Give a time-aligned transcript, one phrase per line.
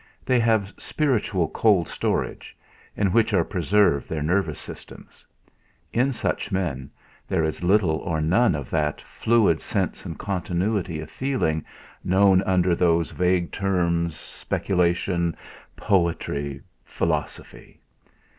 [0.25, 2.57] They have spiritual cold storage,
[2.97, 5.27] in which are preserved their nervous systems.
[5.93, 6.89] In such men
[7.27, 11.63] there is little or none of that fluid sense and continuity of feeling
[12.03, 15.37] known under those vague terms, speculation,
[15.75, 17.79] poetry, philosophy.